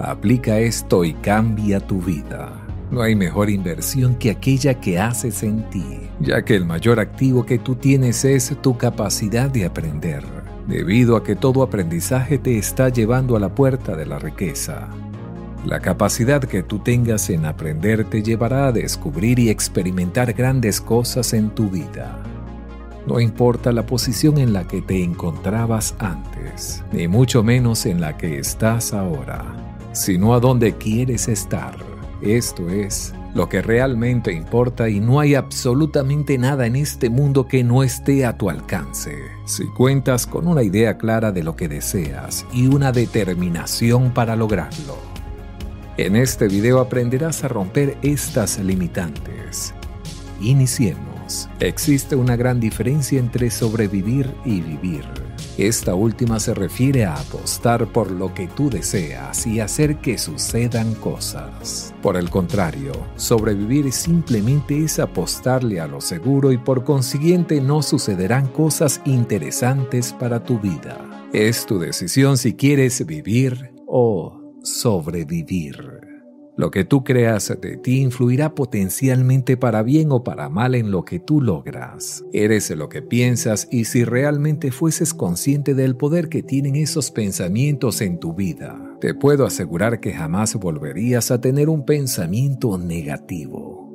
Aplica 0.00 0.58
esto 0.58 1.04
y 1.04 1.12
cambia 1.12 1.78
tu 1.78 2.00
vida. 2.00 2.50
No 2.90 3.02
hay 3.02 3.14
mejor 3.14 3.50
inversión 3.50 4.14
que 4.14 4.30
aquella 4.30 4.80
que 4.80 4.98
haces 4.98 5.42
en 5.42 5.68
ti, 5.68 5.84
ya 6.20 6.42
que 6.42 6.56
el 6.56 6.64
mayor 6.64 6.98
activo 6.98 7.44
que 7.44 7.58
tú 7.58 7.74
tienes 7.74 8.24
es 8.24 8.56
tu 8.62 8.78
capacidad 8.78 9.50
de 9.50 9.66
aprender, 9.66 10.24
debido 10.66 11.16
a 11.16 11.22
que 11.22 11.36
todo 11.36 11.62
aprendizaje 11.62 12.38
te 12.38 12.56
está 12.56 12.88
llevando 12.88 13.36
a 13.36 13.40
la 13.40 13.54
puerta 13.54 13.94
de 13.94 14.06
la 14.06 14.18
riqueza. 14.18 14.88
La 15.66 15.80
capacidad 15.80 16.42
que 16.42 16.62
tú 16.62 16.78
tengas 16.78 17.28
en 17.28 17.44
aprender 17.44 18.04
te 18.04 18.22
llevará 18.22 18.68
a 18.68 18.72
descubrir 18.72 19.38
y 19.38 19.50
experimentar 19.50 20.32
grandes 20.32 20.80
cosas 20.80 21.34
en 21.34 21.50
tu 21.50 21.68
vida. 21.68 22.22
No 23.06 23.20
importa 23.20 23.70
la 23.70 23.84
posición 23.84 24.38
en 24.38 24.54
la 24.54 24.66
que 24.66 24.80
te 24.80 25.04
encontrabas 25.04 25.94
antes, 25.98 26.82
ni 26.90 27.06
mucho 27.06 27.42
menos 27.42 27.84
en 27.84 28.00
la 28.00 28.16
que 28.16 28.38
estás 28.38 28.94
ahora, 28.94 29.69
sino 29.92 30.34
a 30.34 30.40
dónde 30.40 30.76
quieres 30.76 31.28
estar. 31.28 31.76
Esto 32.22 32.68
es 32.68 33.14
lo 33.34 33.48
que 33.48 33.62
realmente 33.62 34.32
importa 34.32 34.88
y 34.88 35.00
no 35.00 35.20
hay 35.20 35.34
absolutamente 35.34 36.36
nada 36.36 36.66
en 36.66 36.76
este 36.76 37.10
mundo 37.10 37.46
que 37.46 37.62
no 37.62 37.82
esté 37.82 38.26
a 38.26 38.36
tu 38.36 38.50
alcance. 38.50 39.16
Si 39.44 39.66
cuentas 39.68 40.26
con 40.26 40.46
una 40.46 40.62
idea 40.62 40.98
clara 40.98 41.32
de 41.32 41.42
lo 41.42 41.56
que 41.56 41.68
deseas 41.68 42.44
y 42.52 42.66
una 42.66 42.92
determinación 42.92 44.12
para 44.12 44.36
lograrlo. 44.36 44.96
En 45.96 46.16
este 46.16 46.48
video 46.48 46.80
aprenderás 46.80 47.44
a 47.44 47.48
romper 47.48 47.96
estas 48.02 48.58
limitantes. 48.58 49.74
Iniciemos. 50.40 51.48
Existe 51.60 52.16
una 52.16 52.36
gran 52.36 52.58
diferencia 52.58 53.20
entre 53.20 53.50
sobrevivir 53.50 54.34
y 54.44 54.60
vivir. 54.60 55.29
Esta 55.60 55.94
última 55.94 56.40
se 56.40 56.54
refiere 56.54 57.04
a 57.04 57.16
apostar 57.16 57.86
por 57.92 58.10
lo 58.10 58.32
que 58.32 58.48
tú 58.48 58.70
deseas 58.70 59.46
y 59.46 59.60
hacer 59.60 59.98
que 59.98 60.16
sucedan 60.16 60.94
cosas. 60.94 61.94
Por 62.00 62.16
el 62.16 62.30
contrario, 62.30 62.92
sobrevivir 63.16 63.92
simplemente 63.92 64.82
es 64.82 64.98
apostarle 64.98 65.78
a 65.78 65.86
lo 65.86 66.00
seguro 66.00 66.50
y 66.50 66.56
por 66.56 66.82
consiguiente 66.84 67.60
no 67.60 67.82
sucederán 67.82 68.46
cosas 68.48 69.02
interesantes 69.04 70.14
para 70.14 70.42
tu 70.42 70.58
vida. 70.58 71.28
Es 71.34 71.66
tu 71.66 71.78
decisión 71.78 72.38
si 72.38 72.54
quieres 72.54 73.04
vivir 73.04 73.74
o 73.86 74.54
sobrevivir. 74.62 75.99
Lo 76.60 76.70
que 76.70 76.84
tú 76.84 77.04
creas 77.04 77.56
de 77.58 77.78
ti 77.78 78.02
influirá 78.02 78.54
potencialmente 78.54 79.56
para 79.56 79.82
bien 79.82 80.12
o 80.12 80.22
para 80.22 80.50
mal 80.50 80.74
en 80.74 80.90
lo 80.90 81.06
que 81.06 81.18
tú 81.18 81.40
logras. 81.40 82.22
Eres 82.34 82.68
lo 82.72 82.90
que 82.90 83.00
piensas 83.00 83.66
y 83.70 83.86
si 83.86 84.04
realmente 84.04 84.70
fueses 84.70 85.14
consciente 85.14 85.72
del 85.72 85.96
poder 85.96 86.28
que 86.28 86.42
tienen 86.42 86.76
esos 86.76 87.12
pensamientos 87.12 88.02
en 88.02 88.20
tu 88.20 88.34
vida, 88.34 88.78
te 89.00 89.14
puedo 89.14 89.46
asegurar 89.46 90.00
que 90.00 90.12
jamás 90.12 90.54
volverías 90.56 91.30
a 91.30 91.40
tener 91.40 91.70
un 91.70 91.86
pensamiento 91.86 92.76
negativo. 92.76 93.88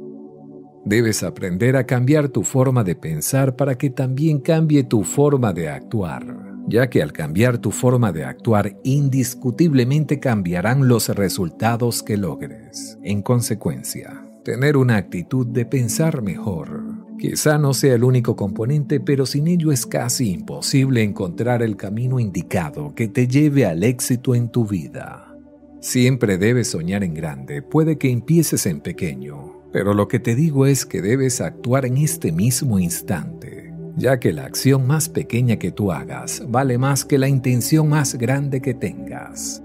Debes 0.86 1.22
aprender 1.22 1.76
a 1.78 1.86
cambiar 1.86 2.30
tu 2.30 2.42
forma 2.42 2.84
de 2.84 2.96
pensar 2.96 3.56
para 3.56 3.78
que 3.78 3.92
también 3.92 4.40
cambie 4.40 4.84
tu 4.84 5.04
forma 5.04 5.54
de 5.54 5.70
actuar 5.70 6.45
ya 6.68 6.90
que 6.90 7.02
al 7.02 7.12
cambiar 7.12 7.58
tu 7.58 7.72
forma 7.72 8.12
de 8.12 8.26
actuar 8.26 8.78
indiscutiblemente 8.84 10.20
cambiarán 10.20 10.88
los 10.88 11.10
resultados 11.10 12.04
que 12.04 12.18
logres. 12.18 12.98
En 13.04 13.22
consecuencia, 13.22 14.26
tener 14.44 14.78
una 14.78 14.98
actitud 14.98 15.46
de 15.46 15.66
pensar 15.66 16.22
mejor. 16.22 16.82
Quizá 17.18 17.58
no 17.58 17.74
sea 17.74 17.96
el 17.96 18.04
único 18.04 18.36
componente, 18.36 19.00
pero 19.00 19.26
sin 19.26 19.48
ello 19.48 19.72
es 19.72 19.86
casi 19.86 20.32
imposible 20.32 21.02
encontrar 21.02 21.64
el 21.64 21.78
camino 21.78 22.20
indicado 22.20 22.94
que 22.94 23.08
te 23.08 23.28
lleve 23.28 23.66
al 23.66 23.84
éxito 23.84 24.36
en 24.36 24.50
tu 24.50 24.66
vida. 24.66 25.34
Siempre 25.80 26.38
debes 26.38 26.72
soñar 26.72 27.04
en 27.04 27.14
grande, 27.14 27.62
puede 27.62 27.98
que 27.98 28.10
empieces 28.10 28.66
en 28.66 28.82
pequeño, 28.82 29.62
pero 29.72 29.94
lo 29.94 30.08
que 30.08 30.20
te 30.20 30.36
digo 30.36 30.66
es 30.66 30.86
que 30.86 31.02
debes 31.02 31.42
actuar 31.42 31.86
en 31.86 31.98
este 31.98 32.32
mismo 32.32 32.80
instante 32.80 33.55
ya 33.96 34.20
que 34.20 34.34
la 34.34 34.46
acción 34.46 34.86
más 34.88 35.10
pequeña 35.10 35.58
que 35.58 35.72
tú 35.72 35.92
hagas 35.92 36.44
vale 36.48 36.78
más 36.78 37.06
que 37.06 37.18
la 37.18 37.28
intención 37.28 37.90
más 37.90 38.16
grande 38.16 38.62
que 38.62 38.74
tengas. 38.74 39.62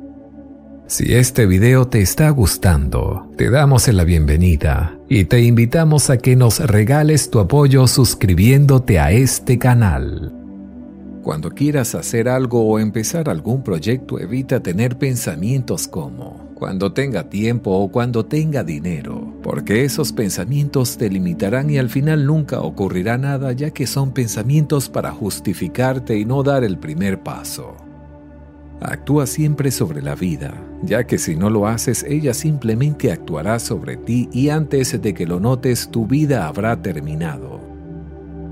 Si 0.86 1.14
este 1.14 1.46
video 1.46 1.86
te 1.86 2.02
está 2.02 2.30
gustando, 2.30 3.30
te 3.36 3.48
damos 3.48 3.86
la 3.86 4.02
bienvenida 4.02 4.98
y 5.08 5.24
te 5.24 5.40
invitamos 5.40 6.10
a 6.10 6.18
que 6.18 6.34
nos 6.34 6.58
regales 6.58 7.30
tu 7.30 7.38
apoyo 7.38 7.86
suscribiéndote 7.86 8.98
a 8.98 9.12
este 9.12 9.56
canal. 9.56 10.32
Cuando 11.22 11.50
quieras 11.50 11.94
hacer 11.94 12.28
algo 12.28 12.66
o 12.66 12.78
empezar 12.80 13.28
algún 13.28 13.62
proyecto, 13.62 14.18
evita 14.18 14.60
tener 14.60 14.98
pensamientos 14.98 15.86
como 15.86 16.50
cuando 16.54 16.92
tenga 16.92 17.28
tiempo 17.28 17.70
o 17.70 17.92
cuando 17.92 18.26
tenga 18.26 18.64
dinero, 18.64 19.29
porque 19.42 19.84
esos 19.84 20.12
pensamientos 20.12 20.98
te 20.98 21.08
limitarán 21.08 21.70
y 21.70 21.78
al 21.78 21.88
final 21.88 22.26
nunca 22.26 22.60
ocurrirá 22.60 23.18
nada 23.18 23.52
ya 23.52 23.70
que 23.70 23.86
son 23.86 24.12
pensamientos 24.12 24.88
para 24.88 25.12
justificarte 25.12 26.18
y 26.18 26.24
no 26.24 26.42
dar 26.42 26.64
el 26.64 26.78
primer 26.78 27.22
paso. 27.22 27.76
Actúa 28.80 29.26
siempre 29.26 29.70
sobre 29.70 30.00
la 30.00 30.14
vida, 30.14 30.54
ya 30.82 31.04
que 31.04 31.18
si 31.18 31.36
no 31.36 31.50
lo 31.50 31.66
haces 31.66 32.02
ella 32.02 32.32
simplemente 32.32 33.12
actuará 33.12 33.58
sobre 33.58 33.96
ti 33.96 34.28
y 34.32 34.48
antes 34.48 35.00
de 35.00 35.14
que 35.14 35.26
lo 35.26 35.38
notes 35.38 35.90
tu 35.90 36.06
vida 36.06 36.46
habrá 36.46 36.80
terminado. 36.80 37.60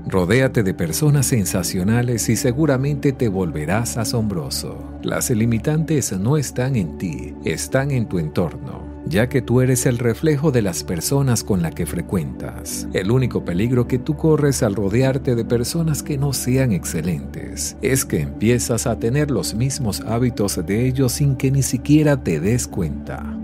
Rodéate 0.07 0.63
de 0.63 0.73
personas 0.73 1.27
sensacionales 1.27 2.29
y 2.29 2.35
seguramente 2.35 3.11
te 3.11 3.27
volverás 3.27 3.97
asombroso. 3.97 4.99
Las 5.03 5.29
limitantes 5.29 6.17
no 6.17 6.37
están 6.37 6.75
en 6.75 6.97
ti, 6.97 7.35
están 7.43 7.91
en 7.91 8.07
tu 8.07 8.17
entorno, 8.17 8.88
ya 9.09 9.27
que 9.27 9.41
tú 9.41 9.61
eres 9.61 9.85
el 9.87 9.97
reflejo 9.97 10.51
de 10.51 10.61
las 10.61 10.83
personas 10.83 11.43
con 11.43 11.61
las 11.61 11.73
que 11.73 11.85
frecuentas. 11.85 12.87
El 12.93 13.11
único 13.11 13.43
peligro 13.43 13.87
que 13.87 13.97
tú 13.97 14.15
corres 14.15 14.61
al 14.61 14.75
rodearte 14.75 15.35
de 15.35 15.45
personas 15.45 16.03
que 16.03 16.17
no 16.17 16.31
sean 16.31 16.71
excelentes 16.71 17.75
es 17.81 18.05
que 18.05 18.21
empiezas 18.21 18.85
a 18.85 18.99
tener 18.99 19.31
los 19.31 19.55
mismos 19.55 20.01
hábitos 20.01 20.63
de 20.65 20.87
ellos 20.87 21.13
sin 21.13 21.35
que 21.35 21.51
ni 21.51 21.63
siquiera 21.63 22.23
te 22.23 22.39
des 22.39 22.67
cuenta. 22.67 23.35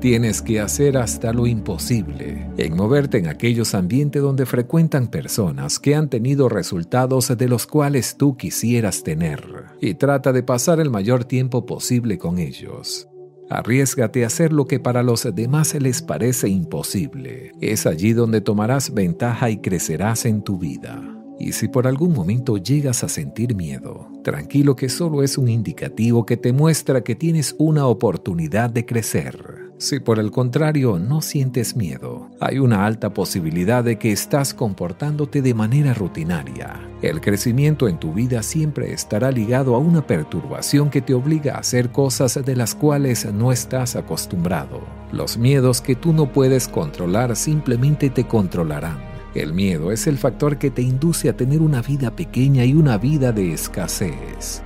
Tienes 0.00 0.40
que 0.40 0.60
hacer 0.60 0.96
hasta 0.96 1.30
lo 1.34 1.46
imposible 1.46 2.48
en 2.56 2.74
moverte 2.74 3.18
en 3.18 3.28
aquellos 3.28 3.74
ambientes 3.74 4.22
donde 4.22 4.46
frecuentan 4.46 5.08
personas 5.08 5.78
que 5.78 5.94
han 5.94 6.08
tenido 6.08 6.48
resultados 6.48 7.36
de 7.36 7.48
los 7.48 7.66
cuales 7.66 8.16
tú 8.16 8.34
quisieras 8.34 9.02
tener 9.02 9.44
y 9.78 9.94
trata 9.94 10.32
de 10.32 10.42
pasar 10.42 10.80
el 10.80 10.88
mayor 10.88 11.24
tiempo 11.24 11.66
posible 11.66 12.16
con 12.16 12.38
ellos. 12.38 13.09
Arriesgate 13.50 14.22
a 14.22 14.28
hacer 14.28 14.52
lo 14.52 14.66
que 14.66 14.78
para 14.78 15.02
los 15.02 15.28
demás 15.34 15.74
les 15.74 16.02
parece 16.02 16.48
imposible. 16.48 17.50
Es 17.60 17.84
allí 17.84 18.12
donde 18.12 18.40
tomarás 18.40 18.94
ventaja 18.94 19.50
y 19.50 19.58
crecerás 19.58 20.24
en 20.24 20.42
tu 20.42 20.56
vida. 20.56 21.02
Y 21.40 21.52
si 21.52 21.66
por 21.66 21.88
algún 21.88 22.12
momento 22.12 22.58
llegas 22.58 23.02
a 23.02 23.08
sentir 23.08 23.56
miedo, 23.56 24.08
tranquilo 24.22 24.76
que 24.76 24.88
solo 24.88 25.24
es 25.24 25.36
un 25.36 25.48
indicativo 25.48 26.24
que 26.24 26.36
te 26.36 26.52
muestra 26.52 27.02
que 27.02 27.16
tienes 27.16 27.56
una 27.58 27.86
oportunidad 27.86 28.70
de 28.70 28.86
crecer. 28.86 29.59
Si 29.80 29.98
por 29.98 30.18
el 30.18 30.30
contrario 30.30 30.98
no 30.98 31.22
sientes 31.22 31.74
miedo, 31.74 32.28
hay 32.38 32.58
una 32.58 32.84
alta 32.84 33.14
posibilidad 33.14 33.82
de 33.82 33.96
que 33.96 34.12
estás 34.12 34.52
comportándote 34.52 35.40
de 35.40 35.54
manera 35.54 35.94
rutinaria. 35.94 36.86
El 37.00 37.22
crecimiento 37.22 37.88
en 37.88 37.98
tu 37.98 38.12
vida 38.12 38.42
siempre 38.42 38.92
estará 38.92 39.30
ligado 39.30 39.74
a 39.74 39.78
una 39.78 40.06
perturbación 40.06 40.90
que 40.90 41.00
te 41.00 41.14
obliga 41.14 41.54
a 41.54 41.60
hacer 41.60 41.92
cosas 41.92 42.44
de 42.44 42.56
las 42.56 42.74
cuales 42.74 43.24
no 43.32 43.52
estás 43.52 43.96
acostumbrado. 43.96 44.82
Los 45.12 45.38
miedos 45.38 45.80
que 45.80 45.96
tú 45.96 46.12
no 46.12 46.30
puedes 46.30 46.68
controlar 46.68 47.34
simplemente 47.34 48.10
te 48.10 48.28
controlarán. 48.28 48.98
El 49.34 49.54
miedo 49.54 49.92
es 49.92 50.06
el 50.06 50.18
factor 50.18 50.58
que 50.58 50.70
te 50.70 50.82
induce 50.82 51.30
a 51.30 51.36
tener 51.38 51.62
una 51.62 51.80
vida 51.80 52.14
pequeña 52.14 52.66
y 52.66 52.74
una 52.74 52.98
vida 52.98 53.32
de 53.32 53.54
escasez. 53.54 54.62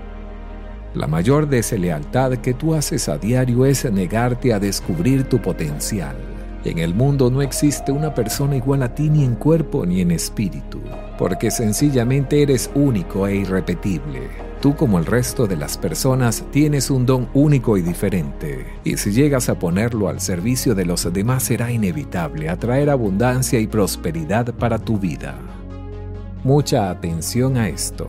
La 0.94 1.08
mayor 1.08 1.48
deslealtad 1.48 2.36
que 2.36 2.54
tú 2.54 2.72
haces 2.72 3.08
a 3.08 3.18
diario 3.18 3.66
es 3.66 3.84
negarte 3.90 4.52
a 4.52 4.60
descubrir 4.60 5.24
tu 5.24 5.42
potencial. 5.42 6.16
En 6.64 6.78
el 6.78 6.94
mundo 6.94 7.30
no 7.32 7.42
existe 7.42 7.90
una 7.90 8.14
persona 8.14 8.54
igual 8.56 8.84
a 8.84 8.94
ti 8.94 9.10
ni 9.10 9.24
en 9.24 9.34
cuerpo 9.34 9.84
ni 9.84 10.00
en 10.00 10.12
espíritu, 10.12 10.80
porque 11.18 11.50
sencillamente 11.50 12.42
eres 12.42 12.70
único 12.76 13.26
e 13.26 13.34
irrepetible. 13.34 14.30
Tú 14.60 14.76
como 14.76 14.98
el 14.98 15.04
resto 15.04 15.48
de 15.48 15.56
las 15.56 15.76
personas 15.76 16.44
tienes 16.52 16.90
un 16.90 17.04
don 17.04 17.28
único 17.34 17.76
y 17.76 17.82
diferente, 17.82 18.64
y 18.84 18.96
si 18.96 19.10
llegas 19.10 19.48
a 19.48 19.58
ponerlo 19.58 20.08
al 20.08 20.20
servicio 20.20 20.76
de 20.76 20.86
los 20.86 21.12
demás 21.12 21.42
será 21.42 21.72
inevitable 21.72 22.48
atraer 22.48 22.88
abundancia 22.88 23.58
y 23.58 23.66
prosperidad 23.66 24.54
para 24.54 24.78
tu 24.78 24.96
vida. 24.96 25.34
Mucha 26.44 26.88
atención 26.88 27.56
a 27.56 27.68
esto. 27.68 28.08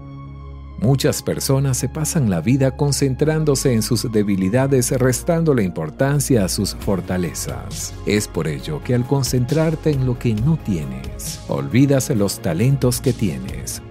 Muchas 0.81 1.21
personas 1.21 1.77
se 1.77 1.89
pasan 1.89 2.31
la 2.31 2.41
vida 2.41 2.75
concentrándose 2.75 3.71
en 3.71 3.83
sus 3.83 4.11
debilidades 4.11 4.89
restando 4.91 5.53
la 5.53 5.61
importancia 5.61 6.43
a 6.43 6.49
sus 6.49 6.73
fortalezas. 6.73 7.93
Es 8.07 8.27
por 8.27 8.47
ello 8.47 8.81
que 8.83 8.95
al 8.95 9.05
concentrarte 9.05 9.91
en 9.91 10.07
lo 10.07 10.17
que 10.17 10.33
no 10.33 10.57
tienes, 10.57 11.39
olvidas 11.47 12.09
los 12.09 12.39
talentos 12.39 12.99
que 12.99 13.13
tienes 13.13 13.83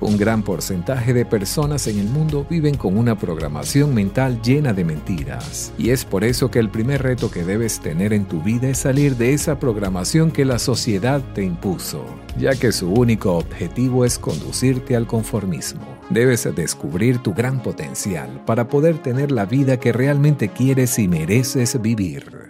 un 0.00 0.16
gran 0.16 0.42
porcentaje 0.42 1.14
de 1.14 1.24
personas 1.24 1.86
en 1.86 1.98
el 1.98 2.06
mundo 2.06 2.46
viven 2.48 2.76
con 2.76 2.96
una 2.96 3.18
programación 3.18 3.94
mental 3.94 4.40
llena 4.42 4.72
de 4.72 4.84
mentiras. 4.84 5.72
Y 5.78 5.90
es 5.90 6.04
por 6.04 6.24
eso 6.24 6.50
que 6.50 6.58
el 6.58 6.70
primer 6.70 7.02
reto 7.02 7.30
que 7.30 7.44
debes 7.44 7.80
tener 7.80 8.12
en 8.12 8.26
tu 8.26 8.42
vida 8.42 8.68
es 8.68 8.78
salir 8.78 9.16
de 9.16 9.32
esa 9.32 9.58
programación 9.58 10.30
que 10.30 10.44
la 10.44 10.58
sociedad 10.58 11.22
te 11.34 11.42
impuso, 11.42 12.04
ya 12.38 12.54
que 12.54 12.72
su 12.72 12.92
único 12.92 13.36
objetivo 13.36 14.04
es 14.04 14.18
conducirte 14.18 14.96
al 14.96 15.06
conformismo. 15.06 15.95
Debes 16.10 16.48
descubrir 16.54 17.18
tu 17.18 17.34
gran 17.34 17.62
potencial 17.62 18.42
para 18.46 18.68
poder 18.68 18.98
tener 18.98 19.32
la 19.32 19.44
vida 19.44 19.78
que 19.78 19.92
realmente 19.92 20.48
quieres 20.48 20.98
y 20.98 21.08
mereces 21.08 21.80
vivir. 21.82 22.45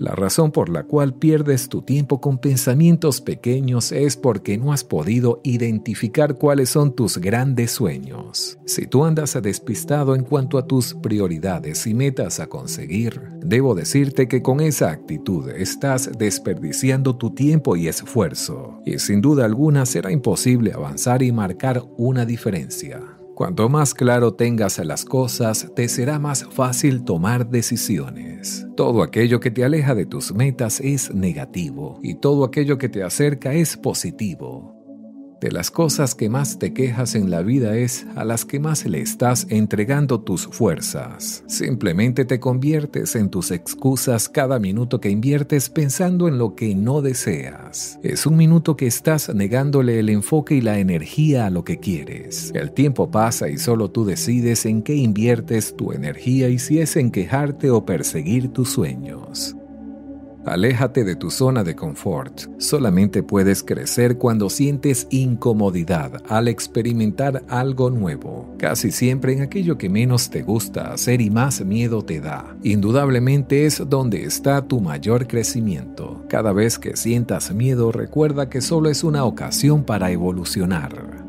La 0.00 0.12
razón 0.12 0.50
por 0.50 0.70
la 0.70 0.84
cual 0.84 1.12
pierdes 1.12 1.68
tu 1.68 1.82
tiempo 1.82 2.22
con 2.22 2.38
pensamientos 2.38 3.20
pequeños 3.20 3.92
es 3.92 4.16
porque 4.16 4.56
no 4.56 4.72
has 4.72 4.82
podido 4.82 5.42
identificar 5.44 6.36
cuáles 6.36 6.70
son 6.70 6.94
tus 6.94 7.18
grandes 7.18 7.72
sueños. 7.72 8.58
Si 8.64 8.86
tú 8.86 9.04
andas 9.04 9.36
despistado 9.42 10.14
en 10.14 10.24
cuanto 10.24 10.56
a 10.56 10.66
tus 10.66 10.94
prioridades 10.94 11.86
y 11.86 11.92
metas 11.92 12.40
a 12.40 12.46
conseguir, 12.46 13.20
debo 13.42 13.74
decirte 13.74 14.26
que 14.26 14.40
con 14.40 14.60
esa 14.60 14.90
actitud 14.90 15.50
estás 15.50 16.10
desperdiciando 16.16 17.16
tu 17.16 17.34
tiempo 17.34 17.76
y 17.76 17.86
esfuerzo, 17.86 18.80
y 18.86 18.98
sin 19.00 19.20
duda 19.20 19.44
alguna 19.44 19.84
será 19.84 20.10
imposible 20.10 20.72
avanzar 20.72 21.22
y 21.22 21.30
marcar 21.30 21.84
una 21.98 22.24
diferencia. 22.24 23.19
Cuanto 23.40 23.70
más 23.70 23.94
claro 23.94 24.34
tengas 24.34 24.78
las 24.84 25.06
cosas, 25.06 25.72
te 25.74 25.88
será 25.88 26.18
más 26.18 26.44
fácil 26.44 27.04
tomar 27.04 27.48
decisiones. 27.48 28.66
Todo 28.76 29.02
aquello 29.02 29.40
que 29.40 29.50
te 29.50 29.64
aleja 29.64 29.94
de 29.94 30.04
tus 30.04 30.34
metas 30.34 30.78
es 30.78 31.14
negativo 31.14 31.98
y 32.02 32.16
todo 32.16 32.44
aquello 32.44 32.76
que 32.76 32.90
te 32.90 33.02
acerca 33.02 33.54
es 33.54 33.78
positivo. 33.78 34.79
De 35.40 35.50
las 35.50 35.70
cosas 35.70 36.14
que 36.14 36.28
más 36.28 36.58
te 36.58 36.74
quejas 36.74 37.14
en 37.14 37.30
la 37.30 37.40
vida 37.40 37.74
es 37.74 38.04
a 38.14 38.24
las 38.24 38.44
que 38.44 38.60
más 38.60 38.84
le 38.84 39.00
estás 39.00 39.46
entregando 39.48 40.20
tus 40.20 40.46
fuerzas. 40.46 41.44
Simplemente 41.46 42.26
te 42.26 42.38
conviertes 42.38 43.16
en 43.16 43.30
tus 43.30 43.50
excusas 43.50 44.28
cada 44.28 44.58
minuto 44.58 45.00
que 45.00 45.08
inviertes 45.08 45.70
pensando 45.70 46.28
en 46.28 46.36
lo 46.36 46.54
que 46.54 46.74
no 46.74 47.00
deseas. 47.00 47.98
Es 48.02 48.26
un 48.26 48.36
minuto 48.36 48.76
que 48.76 48.86
estás 48.86 49.34
negándole 49.34 49.98
el 49.98 50.10
enfoque 50.10 50.56
y 50.56 50.60
la 50.60 50.78
energía 50.78 51.46
a 51.46 51.50
lo 51.50 51.64
que 51.64 51.78
quieres. 51.78 52.52
El 52.54 52.72
tiempo 52.72 53.10
pasa 53.10 53.48
y 53.48 53.56
solo 53.56 53.90
tú 53.90 54.04
decides 54.04 54.66
en 54.66 54.82
qué 54.82 54.94
inviertes 54.94 55.74
tu 55.74 55.92
energía 55.92 56.50
y 56.50 56.58
si 56.58 56.80
es 56.80 56.96
en 56.96 57.10
quejarte 57.10 57.70
o 57.70 57.86
perseguir 57.86 58.52
tus 58.52 58.70
sueños. 58.70 59.56
Aléjate 60.46 61.04
de 61.04 61.16
tu 61.16 61.30
zona 61.30 61.62
de 61.64 61.76
confort. 61.76 62.48
Solamente 62.56 63.22
puedes 63.22 63.62
crecer 63.62 64.16
cuando 64.16 64.48
sientes 64.48 65.06
incomodidad 65.10 66.22
al 66.28 66.48
experimentar 66.48 67.44
algo 67.48 67.90
nuevo, 67.90 68.54
casi 68.58 68.90
siempre 68.90 69.34
en 69.34 69.42
aquello 69.42 69.76
que 69.76 69.90
menos 69.90 70.30
te 70.30 70.40
gusta 70.40 70.92
hacer 70.92 71.20
y 71.20 71.28
más 71.28 71.62
miedo 71.62 72.02
te 72.02 72.20
da. 72.20 72.56
Indudablemente 72.62 73.66
es 73.66 73.82
donde 73.86 74.24
está 74.24 74.62
tu 74.62 74.80
mayor 74.80 75.26
crecimiento. 75.26 76.24
Cada 76.26 76.54
vez 76.54 76.78
que 76.78 76.96
sientas 76.96 77.52
miedo, 77.52 77.92
recuerda 77.92 78.48
que 78.48 78.62
solo 78.62 78.88
es 78.88 79.04
una 79.04 79.24
ocasión 79.24 79.84
para 79.84 80.10
evolucionar. 80.10 81.20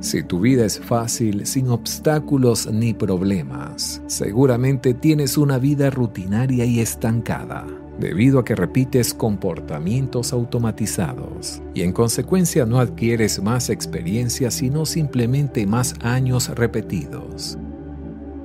Si 0.00 0.22
tu 0.22 0.40
vida 0.40 0.64
es 0.64 0.80
fácil, 0.80 1.46
sin 1.46 1.68
obstáculos 1.68 2.70
ni 2.72 2.94
problemas, 2.94 4.02
seguramente 4.06 4.94
tienes 4.94 5.36
una 5.36 5.58
vida 5.58 5.90
rutinaria 5.90 6.64
y 6.64 6.80
estancada 6.80 7.66
debido 7.98 8.38
a 8.38 8.44
que 8.44 8.54
repites 8.54 9.14
comportamientos 9.14 10.32
automatizados 10.32 11.62
y 11.74 11.82
en 11.82 11.92
consecuencia 11.92 12.66
no 12.66 12.80
adquieres 12.80 13.42
más 13.42 13.70
experiencia 13.70 14.50
sino 14.50 14.86
simplemente 14.86 15.66
más 15.66 15.94
años 16.02 16.48
repetidos. 16.48 17.58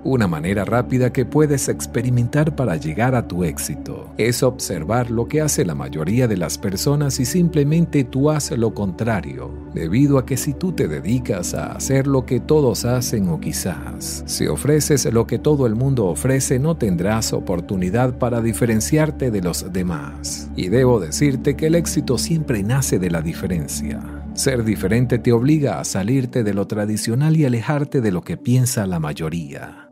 Una 0.04 0.28
manera 0.28 0.66
rápida 0.66 1.12
que 1.12 1.26
puedes 1.26 1.70
experimentar 1.70 2.56
para 2.56 2.78
llegar 2.78 3.16
a 3.16 3.28
tu 3.28 3.44
éxito 3.44 4.10
es 4.18 4.44
observar 4.44 5.12
lo 5.12 5.28
que 5.28 5.42
hace 5.42 5.66
la 5.66 5.76
mayoría 5.76 6.28
de 6.28 6.38
las 6.38 6.58
personas 6.58 7.20
y 7.20 7.26
simplemente 7.26 8.04
tú 8.04 8.30
haces 8.30 8.58
lo 8.58 8.74
contrario, 8.74 9.52
debido 9.74 10.18
a 10.18 10.26
que 10.26 10.38
si 10.38 10.54
tú 10.54 10.72
te 10.72 10.88
dedicas 10.88 11.54
a 11.54 11.74
hacer 11.74 12.08
lo 12.08 12.26
que 12.26 12.40
todos 12.40 12.86
hacen 12.86 13.30
o 13.30 13.40
quizás 13.40 14.24
si 14.26 14.48
ofreces 14.48 15.06
lo 15.12 15.28
que 15.28 15.40
todo 15.40 15.66
el 15.66 15.76
mundo 15.76 16.06
ofrece 16.06 16.60
no 16.60 16.78
tendrás 16.78 17.34
oportunidad 17.34 18.18
para 18.18 18.42
diferenciarte 18.42 19.32
de 19.32 19.42
los 19.42 19.72
demás. 19.72 20.50
Y 20.56 20.70
debo 20.70 21.00
decirte 21.00 21.56
que 21.56 21.68
el 21.68 21.76
éxito 21.76 22.18
siempre 22.18 22.64
nace 22.64 23.00
de 23.00 23.10
la 23.10 23.22
diferencia. 23.22 24.00
Ser 24.34 24.64
diferente 24.64 25.20
te 25.20 25.32
obliga 25.32 25.80
a 25.80 25.84
salirte 25.84 26.44
de 26.44 26.54
lo 26.54 26.68
tradicional 26.68 27.36
y 27.36 27.46
alejarte 27.46 28.02
de 28.02 28.12
lo 28.12 28.22
que 28.22 28.38
piensa 28.38 28.86
la 28.86 29.00
mayoría. 29.00 29.89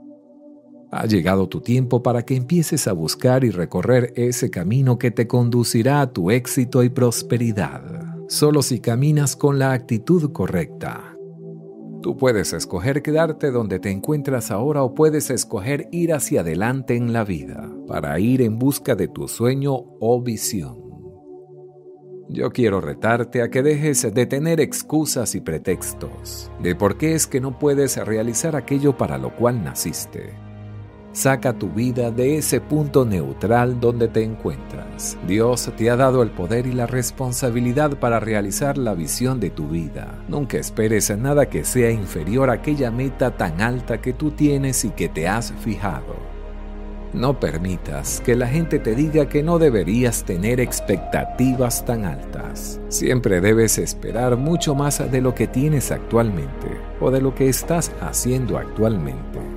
Ha 1.00 1.06
llegado 1.06 1.48
tu 1.48 1.62
tiempo 1.62 2.01
para 2.01 2.25
que 2.25 2.36
empieces 2.36 2.88
a 2.88 2.92
buscar 2.92 3.44
y 3.44 3.51
recorrer 3.51 4.13
ese 4.16 4.50
camino 4.50 4.98
que 4.98 5.12
te 5.12 5.27
conducirá 5.27 6.01
a 6.01 6.12
tu 6.12 6.32
éxito 6.32 6.82
y 6.82 6.89
prosperidad, 6.89 7.84
solo 8.27 8.63
si 8.63 8.80
caminas 8.80 9.36
con 9.36 9.60
la 9.60 9.74
actitud 9.74 10.32
correcta. 10.32 11.16
Tú 12.01 12.18
puedes 12.18 12.51
escoger 12.51 13.04
quedarte 13.04 13.51
donde 13.51 13.77
te 13.77 13.92
encuentras 13.92 14.50
ahora 14.50 14.82
o 14.82 14.96
puedes 14.96 15.30
escoger 15.30 15.88
ir 15.92 16.13
hacia 16.13 16.42
adelante 16.42 16.96
en 16.96 17.13
la 17.13 17.24
vida 17.24 17.72
para 17.88 18.20
ir 18.20 18.42
en 18.42 18.58
busca 18.58 18.96
de 18.96 19.08
tu 19.08 19.27
sueño 19.27 19.75
o 20.00 20.20
visión. 20.24 20.80
Yo 22.27 22.50
quiero 22.50 22.82
retarte 22.82 23.44
a 23.44 23.51
que 23.51 23.62
dejes 23.62 24.12
de 24.16 24.25
tener 24.25 24.60
excusas 24.60 25.36
y 25.36 25.42
pretextos 25.42 26.51
de 26.60 26.74
por 26.74 26.98
qué 26.98 27.13
es 27.13 27.27
que 27.27 27.39
no 27.39 27.60
puedes 27.60 28.04
realizar 28.04 28.56
aquello 28.56 28.98
para 28.98 29.20
lo 29.20 29.36
cual 29.36 29.63
naciste. 29.63 30.47
Saca 31.18 31.52
tu 31.52 31.70
vida 31.70 32.12
de 32.12 32.38
ese 32.38 32.62
punto 32.62 33.04
neutral 33.04 33.80
donde 33.80 34.08
te 34.08 34.22
encuentras. 34.22 35.18
Dios 35.28 35.72
te 35.76 35.90
ha 35.90 35.96
dado 35.96 36.22
el 36.22 36.30
poder 36.30 36.68
y 36.68 36.74
la 36.74 36.86
responsabilidad 36.86 37.98
para 37.98 38.20
realizar 38.20 38.78
la 38.78 38.94
visión 38.94 39.40
de 39.40 39.50
tu 39.50 39.68
vida. 39.68 40.24
Nunca 40.28 40.60
esperes 40.60 41.10
nada 41.18 41.48
que 41.48 41.64
sea 41.64 41.90
inferior 41.90 42.52
a 42.52 42.54
aquella 42.54 42.92
meta 42.92 43.36
tan 43.36 43.62
alta 43.62 44.00
que 44.00 44.14
tú 44.14 44.30
tienes 44.30 44.86
y 44.86 44.92
que 44.92 45.10
te 45.10 45.28
has 45.28 45.52
fijado. 45.54 46.18
No 47.14 47.40
permitas 47.40 48.22
que 48.24 48.36
la 48.36 48.48
gente 48.48 48.78
te 48.78 48.94
diga 48.94 49.28
que 49.28 49.42
no 49.42 49.58
deberías 49.58 50.24
tener 50.24 50.60
expectativas 50.60 51.84
tan 51.84 52.06
altas. 52.06 52.80
Siempre 52.90 53.42
debes 53.42 53.80
esperar 53.80 54.38
mucho 54.38 54.76
más 54.76 55.00
de 55.12 55.22
lo 55.22 55.34
que 55.34 55.48
tienes 55.48 55.90
actualmente 55.90 56.68
o 57.00 57.10
de 57.10 57.22
lo 57.22 57.34
que 57.34 57.50
estás 57.50 57.92
haciendo 58.02 58.60
actualmente. 58.60 59.57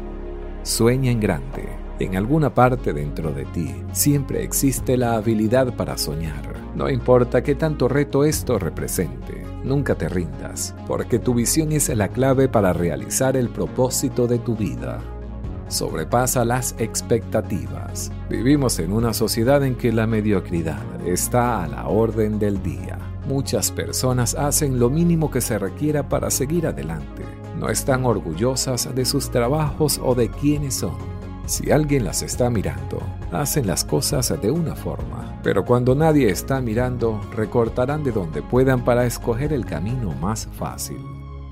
Sueña 0.62 1.10
en 1.10 1.20
grande. 1.20 1.68
En 1.98 2.16
alguna 2.16 2.54
parte 2.54 2.92
dentro 2.92 3.32
de 3.32 3.44
ti 3.46 3.74
siempre 3.92 4.42
existe 4.42 4.96
la 4.96 5.14
habilidad 5.14 5.74
para 5.74 5.98
soñar. 5.98 6.54
No 6.74 6.88
importa 6.88 7.42
qué 7.42 7.54
tanto 7.54 7.88
reto 7.88 8.24
esto 8.24 8.58
represente, 8.58 9.44
nunca 9.64 9.94
te 9.94 10.08
rindas, 10.08 10.74
porque 10.86 11.18
tu 11.18 11.34
visión 11.34 11.72
es 11.72 11.88
la 11.88 12.08
clave 12.08 12.48
para 12.48 12.72
realizar 12.72 13.36
el 13.36 13.48
propósito 13.48 14.26
de 14.26 14.38
tu 14.38 14.56
vida 14.56 15.00
sobrepasa 15.70 16.44
las 16.44 16.74
expectativas. 16.78 18.10
Vivimos 18.28 18.78
en 18.78 18.92
una 18.92 19.14
sociedad 19.14 19.64
en 19.64 19.76
que 19.76 19.92
la 19.92 20.06
mediocridad 20.06 20.82
está 21.06 21.62
a 21.62 21.68
la 21.68 21.88
orden 21.88 22.38
del 22.38 22.62
día. 22.62 22.98
Muchas 23.26 23.70
personas 23.70 24.34
hacen 24.34 24.78
lo 24.78 24.90
mínimo 24.90 25.30
que 25.30 25.40
se 25.40 25.58
requiera 25.58 26.08
para 26.08 26.30
seguir 26.30 26.66
adelante. 26.66 27.22
No 27.60 27.68
están 27.68 28.06
orgullosas 28.06 28.88
de 28.94 29.04
sus 29.04 29.30
trabajos 29.30 30.00
o 30.02 30.14
de 30.14 30.30
quiénes 30.30 30.76
son. 30.76 30.96
Si 31.44 31.70
alguien 31.70 32.04
las 32.06 32.22
está 32.22 32.48
mirando, 32.48 33.02
hacen 33.32 33.66
las 33.66 33.84
cosas 33.84 34.32
de 34.40 34.50
una 34.50 34.74
forma, 34.74 35.38
pero 35.42 35.66
cuando 35.66 35.94
nadie 35.94 36.30
está 36.30 36.62
mirando, 36.62 37.20
recortarán 37.36 38.02
de 38.02 38.12
donde 38.12 38.40
puedan 38.40 38.82
para 38.82 39.04
escoger 39.04 39.52
el 39.52 39.66
camino 39.66 40.14
más 40.22 40.48
fácil. 40.58 40.96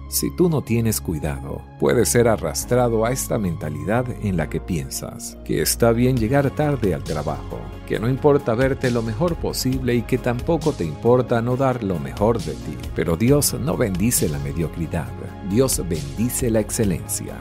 Si 0.09 0.35
tú 0.35 0.49
no 0.49 0.63
tienes 0.63 1.03
cuidado, 1.03 1.61
puedes 1.79 2.09
ser 2.09 2.29
arrastrado 2.29 3.05
a 3.05 3.11
esta 3.11 3.37
mentalidad 3.37 4.07
en 4.23 4.39
la 4.39 4.49
que 4.49 4.59
piensas 4.59 5.37
que 5.45 5.61
está 5.61 5.93
bien 5.93 6.17
llegar 6.17 6.51
tarde 6.53 6.95
al 6.95 7.05
trabajo, 7.05 7.61
que 7.87 8.01
no 8.01 8.09
importa 8.09 8.55
verte 8.55 8.91
lo 8.91 9.03
mejor 9.03 9.37
posible 9.37 9.95
y 9.95 10.01
que 10.01 10.17
tampoco 10.17 10.73
te 10.73 10.87
importa 10.87 11.43
no 11.43 11.59
dar 11.59 11.85
lo 11.85 11.99
mejor 11.99 12.41
de 12.43 12.55
ti. 12.55 12.79
Pero 12.95 13.19
Dios 13.19 13.55
no 13.61 13.77
bendice 13.77 14.31
la 14.31 14.39
mediocridad, 14.39 15.13
Dios 15.51 15.83
bendice 15.89 16.51
la 16.51 16.61
excelencia. 16.61 17.37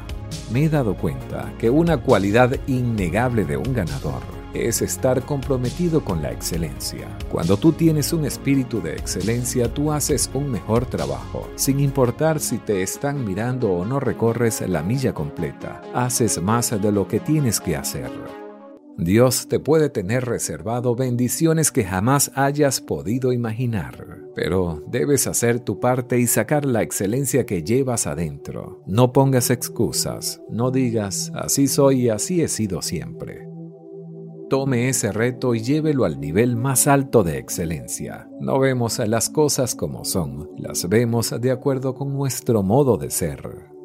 Me 0.51 0.63
he 0.63 0.69
dado 0.69 0.95
cuenta 0.95 1.53
que 1.59 1.69
una 1.69 1.97
cualidad 1.97 2.55
innegable 2.67 3.43
de 3.43 3.57
un 3.57 3.73
ganador 3.73 4.21
es 4.53 4.81
estar 4.81 5.23
comprometido 5.23 6.03
con 6.03 6.21
la 6.21 6.31
excelencia. 6.31 7.07
Cuando 7.29 7.57
tú 7.57 7.73
tienes 7.73 8.13
un 8.13 8.25
espíritu 8.25 8.81
de 8.81 8.93
excelencia, 8.93 9.73
tú 9.73 9.91
haces 9.91 10.29
un 10.33 10.49
mejor 10.49 10.85
trabajo. 10.85 11.47
Sin 11.55 11.79
importar 11.79 12.39
si 12.39 12.57
te 12.57 12.81
están 12.81 13.25
mirando 13.25 13.71
o 13.71 13.85
no 13.85 13.99
recorres 13.99 14.61
la 14.61 14.83
milla 14.83 15.13
completa, 15.13 15.81
haces 15.93 16.41
más 16.41 16.71
de 16.81 16.91
lo 16.91 17.07
que 17.07 17.19
tienes 17.19 17.59
que 17.59 17.75
hacer. 17.75 18.46
Dios 18.97 19.47
te 19.47 19.59
puede 19.59 19.89
tener 19.89 20.25
reservado 20.25 20.95
bendiciones 20.95 21.71
que 21.71 21.83
jamás 21.83 22.31
hayas 22.33 22.81
podido 22.81 23.31
imaginar, 23.31 24.23
pero 24.33 24.83
debes 24.87 25.27
hacer 25.27 25.59
tu 25.59 25.79
parte 25.79 26.19
y 26.19 26.25
sacar 26.25 26.65
la 26.65 26.81
excelencia 26.81 27.45
que 27.45 27.61
llevas 27.61 28.07
adentro. 28.07 28.81
No 28.87 29.13
pongas 29.13 29.51
excusas, 29.51 30.41
no 30.49 30.71
digas, 30.71 31.31
así 31.35 31.67
soy 31.67 32.05
y 32.05 32.09
así 32.09 32.41
he 32.41 32.47
sido 32.47 32.81
siempre. 32.81 33.47
Tome 34.49 34.89
ese 34.89 35.11
reto 35.11 35.53
y 35.53 35.59
llévelo 35.59 36.05
al 36.05 36.19
nivel 36.19 36.55
más 36.55 36.87
alto 36.87 37.23
de 37.23 37.37
excelencia. 37.37 38.27
No 38.39 38.57
vemos 38.59 38.97
las 38.97 39.29
cosas 39.29 39.75
como 39.75 40.05
son, 40.05 40.49
las 40.57 40.89
vemos 40.89 41.35
de 41.39 41.51
acuerdo 41.51 41.93
con 41.93 42.13
nuestro 42.13 42.63
modo 42.63 42.97
de 42.97 43.11
ser. 43.11 43.76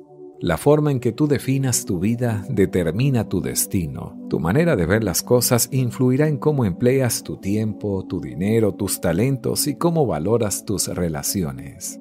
La 0.43 0.59
forma 0.59 0.91
en 0.91 0.99
que 0.99 1.13
tú 1.13 1.29
definas 1.29 1.85
tu 1.85 2.01
vida 2.01 2.45
determina 2.49 3.29
tu 3.29 3.41
destino. 3.41 4.19
Tu 4.29 4.41
manera 4.41 4.75
de 4.75 4.87
ver 4.87 5.05
las 5.05 5.23
cosas 5.23 5.69
influirá 5.71 6.27
en 6.27 6.37
cómo 6.37 6.65
empleas 6.65 7.23
tu 7.23 7.37
tiempo, 7.37 8.05
tu 8.09 8.21
dinero, 8.21 8.75
tus 8.75 9.01
talentos 9.01 9.69
y 9.69 9.77
cómo 9.77 10.05
valoras 10.05 10.65
tus 10.65 10.89
relaciones. 10.89 12.01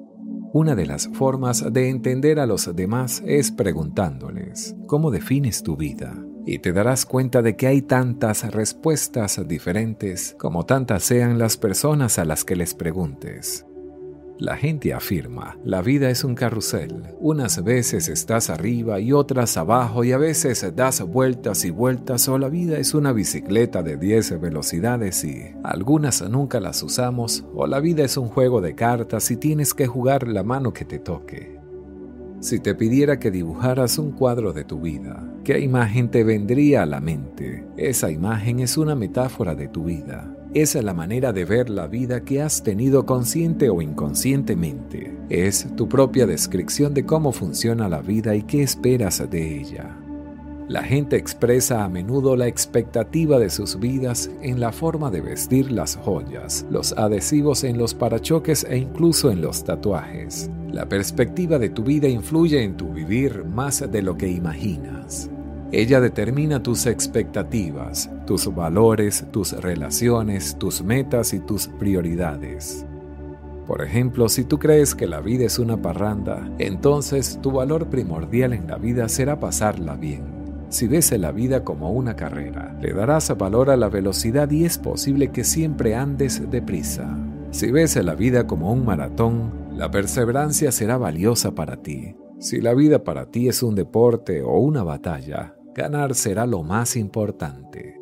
Una 0.52 0.74
de 0.74 0.86
las 0.86 1.06
formas 1.12 1.72
de 1.72 1.88
entender 1.88 2.40
a 2.40 2.46
los 2.46 2.74
demás 2.74 3.22
es 3.24 3.52
preguntándoles, 3.52 4.74
¿cómo 4.88 5.12
defines 5.12 5.62
tu 5.62 5.76
vida? 5.76 6.12
y 6.44 6.58
te 6.58 6.72
darás 6.72 7.06
cuenta 7.06 7.40
de 7.40 7.54
que 7.54 7.68
hay 7.68 7.82
tantas 7.82 8.50
respuestas 8.52 9.40
diferentes 9.46 10.34
como 10.40 10.66
tantas 10.66 11.04
sean 11.04 11.38
las 11.38 11.56
personas 11.56 12.18
a 12.18 12.24
las 12.24 12.44
que 12.44 12.56
les 12.56 12.74
preguntes. 12.74 13.64
La 14.42 14.56
gente 14.56 14.92
afirma, 14.92 15.56
la 15.64 15.82
vida 15.82 16.10
es 16.10 16.24
un 16.24 16.34
carrusel. 16.34 17.04
Unas 17.20 17.62
veces 17.62 18.08
estás 18.08 18.50
arriba 18.50 18.98
y 18.98 19.12
otras 19.12 19.56
abajo 19.56 20.02
y 20.02 20.10
a 20.10 20.18
veces 20.18 20.66
das 20.74 21.00
vueltas 21.02 21.64
y 21.64 21.70
vueltas 21.70 22.26
o 22.26 22.36
la 22.38 22.48
vida 22.48 22.76
es 22.76 22.92
una 22.92 23.12
bicicleta 23.12 23.84
de 23.84 23.96
10 23.96 24.40
velocidades 24.40 25.22
y 25.22 25.54
algunas 25.62 26.28
nunca 26.28 26.58
las 26.58 26.82
usamos 26.82 27.44
o 27.54 27.68
la 27.68 27.78
vida 27.78 28.02
es 28.02 28.16
un 28.16 28.30
juego 28.30 28.60
de 28.60 28.74
cartas 28.74 29.30
y 29.30 29.36
tienes 29.36 29.74
que 29.74 29.86
jugar 29.86 30.26
la 30.26 30.42
mano 30.42 30.72
que 30.72 30.86
te 30.86 30.98
toque. 30.98 31.61
Si 32.42 32.58
te 32.58 32.74
pidiera 32.74 33.20
que 33.20 33.30
dibujaras 33.30 33.98
un 33.98 34.10
cuadro 34.10 34.52
de 34.52 34.64
tu 34.64 34.80
vida, 34.80 35.32
¿qué 35.44 35.60
imagen 35.60 36.10
te 36.10 36.24
vendría 36.24 36.82
a 36.82 36.86
la 36.86 37.00
mente? 37.00 37.64
Esa 37.76 38.10
imagen 38.10 38.58
es 38.58 38.76
una 38.76 38.96
metáfora 38.96 39.54
de 39.54 39.68
tu 39.68 39.84
vida. 39.84 40.36
Esa 40.52 40.80
es 40.80 40.84
la 40.84 40.92
manera 40.92 41.32
de 41.32 41.44
ver 41.44 41.70
la 41.70 41.86
vida 41.86 42.24
que 42.24 42.42
has 42.42 42.64
tenido 42.64 43.06
consciente 43.06 43.70
o 43.70 43.80
inconscientemente. 43.80 45.16
Es 45.28 45.68
tu 45.76 45.88
propia 45.88 46.26
descripción 46.26 46.94
de 46.94 47.06
cómo 47.06 47.30
funciona 47.30 47.88
la 47.88 48.02
vida 48.02 48.34
y 48.34 48.42
qué 48.42 48.64
esperas 48.64 49.22
de 49.30 49.60
ella. 49.60 49.96
La 50.66 50.82
gente 50.82 51.16
expresa 51.16 51.84
a 51.84 51.88
menudo 51.88 52.34
la 52.34 52.48
expectativa 52.48 53.38
de 53.38 53.50
sus 53.50 53.78
vidas 53.78 54.32
en 54.42 54.58
la 54.58 54.72
forma 54.72 55.12
de 55.12 55.20
vestir 55.20 55.70
las 55.70 55.94
joyas, 55.94 56.66
los 56.72 56.92
adhesivos 56.98 57.62
en 57.62 57.78
los 57.78 57.94
parachoques 57.94 58.66
e 58.68 58.78
incluso 58.78 59.30
en 59.30 59.42
los 59.42 59.62
tatuajes. 59.62 60.50
La 60.72 60.86
perspectiva 60.88 61.58
de 61.58 61.68
tu 61.68 61.84
vida 61.84 62.08
influye 62.08 62.62
en 62.62 62.78
tu 62.78 62.88
vivir 62.94 63.44
más 63.44 63.84
de 63.92 64.00
lo 64.00 64.16
que 64.16 64.28
imaginas. 64.28 65.28
Ella 65.70 66.00
determina 66.00 66.62
tus 66.62 66.86
expectativas, 66.86 68.10
tus 68.26 68.52
valores, 68.54 69.26
tus 69.30 69.52
relaciones, 69.52 70.56
tus 70.58 70.82
metas 70.82 71.34
y 71.34 71.40
tus 71.40 71.68
prioridades. 71.68 72.86
Por 73.66 73.82
ejemplo, 73.82 74.30
si 74.30 74.44
tú 74.44 74.58
crees 74.58 74.94
que 74.94 75.06
la 75.06 75.20
vida 75.20 75.44
es 75.44 75.58
una 75.58 75.76
parranda, 75.76 76.50
entonces 76.58 77.38
tu 77.42 77.52
valor 77.52 77.88
primordial 77.88 78.54
en 78.54 78.66
la 78.66 78.78
vida 78.78 79.10
será 79.10 79.38
pasarla 79.38 79.96
bien. 79.96 80.22
Si 80.70 80.88
ves 80.88 81.12
la 81.18 81.32
vida 81.32 81.64
como 81.64 81.92
una 81.92 82.16
carrera, 82.16 82.74
le 82.80 82.94
darás 82.94 83.36
valor 83.36 83.68
a 83.68 83.76
la 83.76 83.90
velocidad 83.90 84.50
y 84.50 84.64
es 84.64 84.78
posible 84.78 85.32
que 85.32 85.44
siempre 85.44 85.94
andes 85.94 86.50
deprisa. 86.50 87.14
Si 87.50 87.70
ves 87.70 87.94
la 87.96 88.14
vida 88.14 88.46
como 88.46 88.72
un 88.72 88.86
maratón, 88.86 89.61
la 89.82 89.90
perseverancia 89.90 90.70
será 90.70 90.96
valiosa 90.96 91.56
para 91.56 91.82
ti. 91.82 92.14
Si 92.38 92.60
la 92.60 92.72
vida 92.72 93.02
para 93.02 93.32
ti 93.32 93.48
es 93.48 93.64
un 93.64 93.74
deporte 93.74 94.40
o 94.40 94.60
una 94.60 94.84
batalla, 94.84 95.56
ganar 95.74 96.14
será 96.14 96.46
lo 96.46 96.62
más 96.62 96.94
importante. 96.94 97.98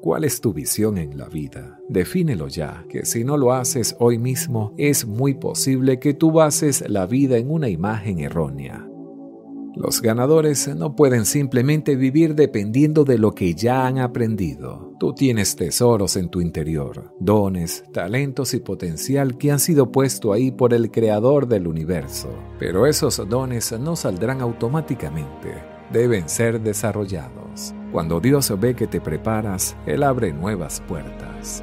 ¿Cuál 0.00 0.24
es 0.24 0.40
tu 0.40 0.54
visión 0.54 0.96
en 0.96 1.18
la 1.18 1.28
vida? 1.28 1.80
Defínelo 1.86 2.48
ya, 2.48 2.86
que 2.88 3.04
si 3.04 3.24
no 3.24 3.36
lo 3.36 3.52
haces 3.52 3.94
hoy 3.98 4.16
mismo, 4.16 4.72
es 4.78 5.06
muy 5.06 5.34
posible 5.34 5.98
que 5.98 6.14
tú 6.14 6.32
bases 6.32 6.82
la 6.88 7.04
vida 7.04 7.36
en 7.36 7.50
una 7.50 7.68
imagen 7.68 8.20
errónea. 8.20 8.87
Los 9.78 10.02
ganadores 10.02 10.66
no 10.74 10.96
pueden 10.96 11.24
simplemente 11.24 11.94
vivir 11.94 12.34
dependiendo 12.34 13.04
de 13.04 13.16
lo 13.16 13.32
que 13.32 13.54
ya 13.54 13.86
han 13.86 14.00
aprendido. 14.00 14.92
Tú 14.98 15.14
tienes 15.14 15.54
tesoros 15.54 16.16
en 16.16 16.30
tu 16.30 16.40
interior, 16.40 17.14
dones, 17.20 17.84
talentos 17.92 18.54
y 18.54 18.58
potencial 18.58 19.38
que 19.38 19.52
han 19.52 19.60
sido 19.60 19.92
puestos 19.92 20.34
ahí 20.34 20.50
por 20.50 20.74
el 20.74 20.90
creador 20.90 21.46
del 21.46 21.68
universo. 21.68 22.28
Pero 22.58 22.88
esos 22.88 23.22
dones 23.28 23.70
no 23.78 23.94
saldrán 23.94 24.40
automáticamente, 24.40 25.54
deben 25.92 26.28
ser 26.28 26.60
desarrollados. 26.60 27.72
Cuando 27.92 28.18
Dios 28.18 28.52
ve 28.58 28.74
que 28.74 28.88
te 28.88 29.00
preparas, 29.00 29.76
Él 29.86 30.02
abre 30.02 30.32
nuevas 30.32 30.82
puertas. 30.88 31.62